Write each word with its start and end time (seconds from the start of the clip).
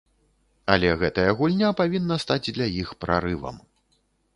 Але 0.75 0.89
гэтая 1.03 1.27
гульня 1.41 1.69
павінна 1.83 2.21
стаць 2.27 2.51
для 2.59 2.67
іх 2.83 2.89
прарывам. 3.07 3.67